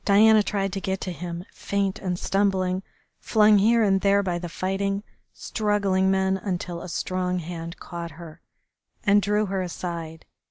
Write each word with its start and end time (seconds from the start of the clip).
Diana 0.03 0.41
tried 0.41 0.73
to 0.73 0.81
get 0.81 0.99
to 1.01 1.11
him, 1.11 1.45
faint 1.53 1.99
and 1.99 2.17
stumbling, 2.17 2.81
flung 3.19 3.59
here 3.59 3.83
and 3.83 4.01
there 4.01 4.23
by 4.23 4.39
the 4.39 4.49
fighting, 4.49 5.03
struggling 5.31 6.09
men, 6.09 6.37
until 6.37 6.81
a 6.81 6.89
strong 6.89 7.37
hand 7.37 7.77
caught 7.77 8.09
her 8.17 8.41
and 9.03 9.21
drew 9.21 9.45
her 9.45 9.61
aside. 9.61 10.25